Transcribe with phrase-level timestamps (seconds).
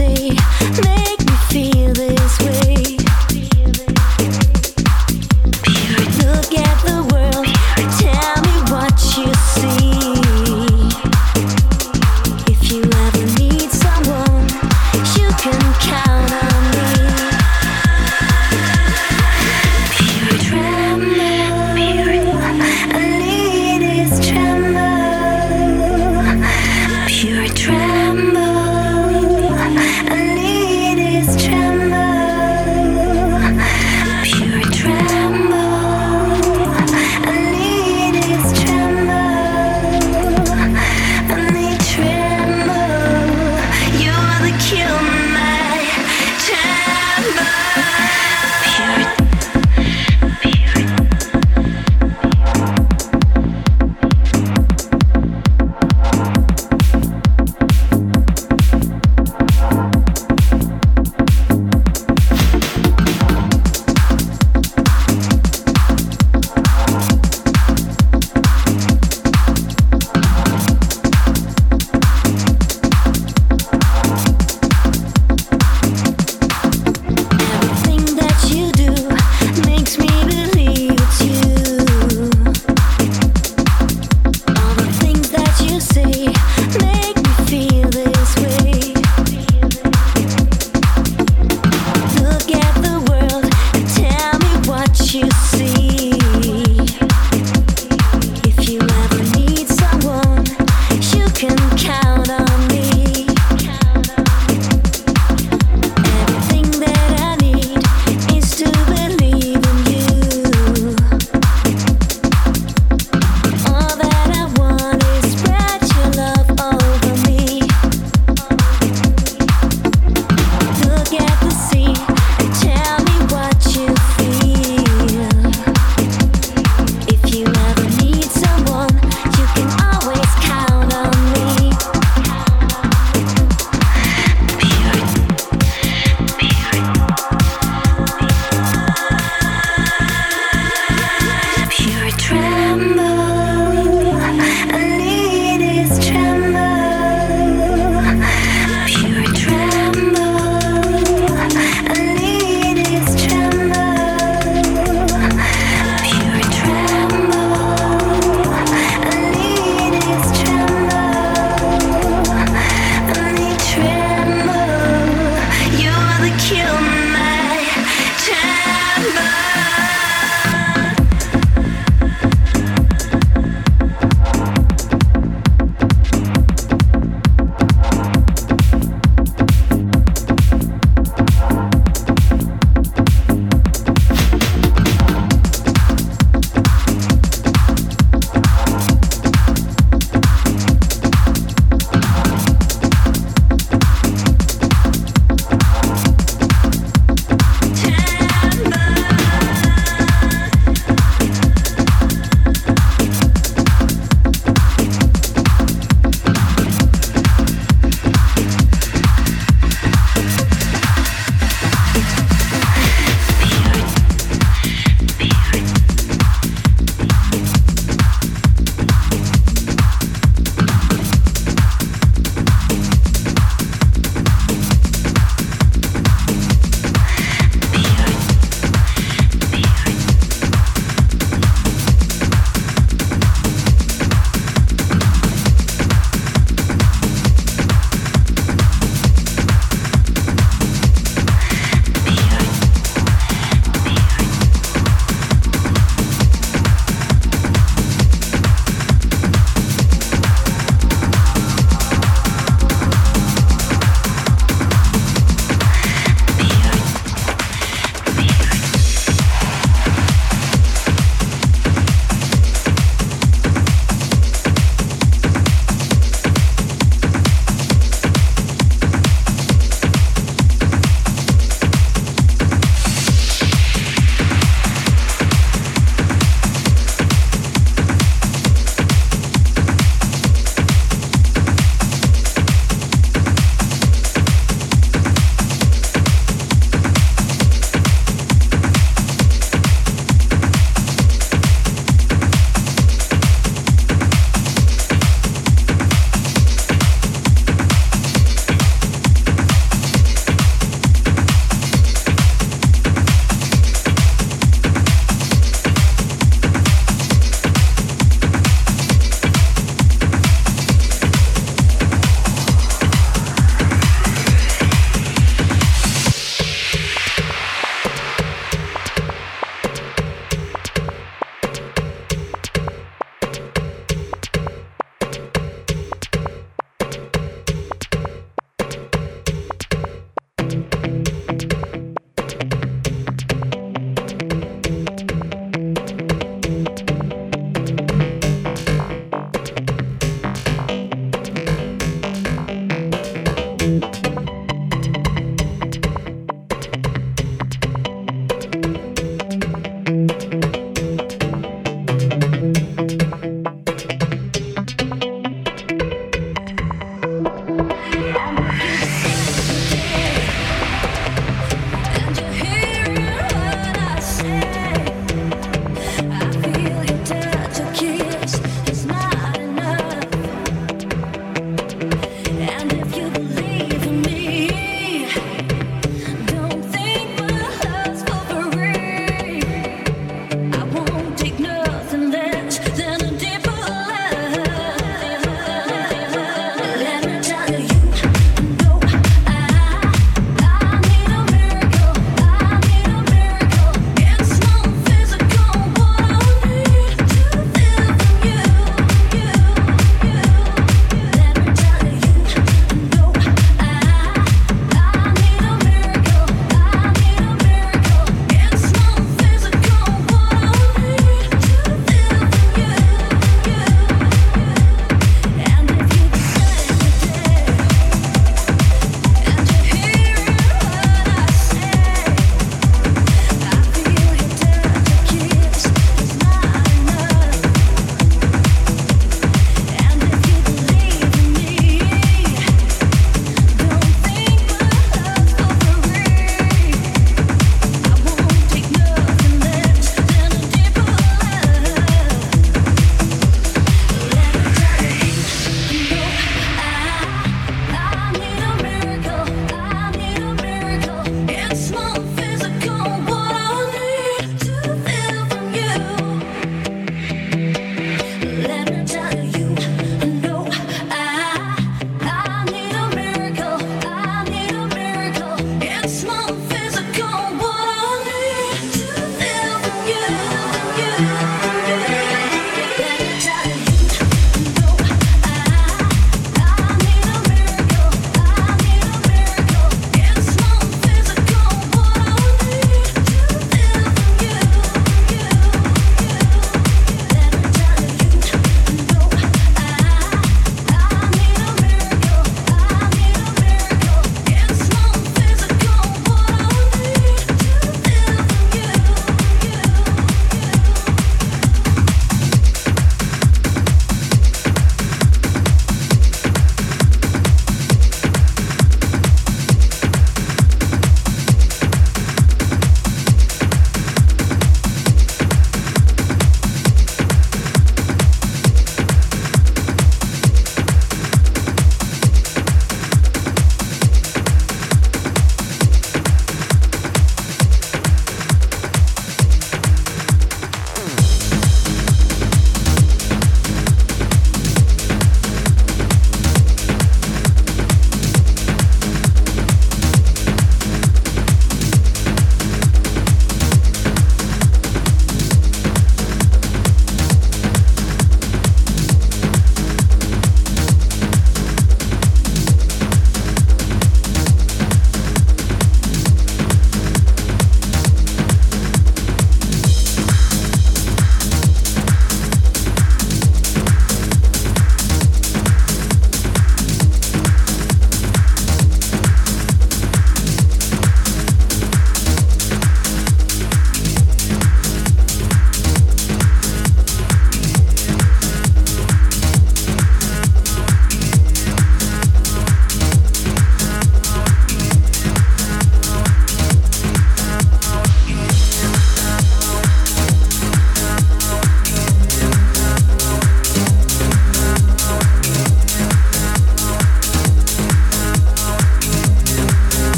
[0.00, 0.89] See.